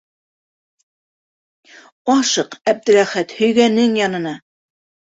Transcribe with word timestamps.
Ашыҡ, 2.17 2.59
Әптеләхәт, 2.75 3.39
һөйгәнең 3.43 3.99
янына! 4.05 4.39